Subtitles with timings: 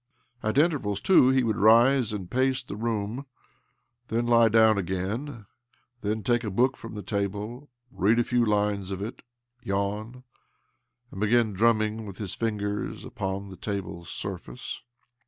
[0.41, 3.27] At in tervals, too, he would rise and pace the room,
[4.07, 5.45] then lie down again,
[6.01, 9.21] then take a book from the table, read a few lines of it,
[9.61, 10.23] yawn,
[11.11, 14.81] and begin drumiming with his fingers upoa the table's surface.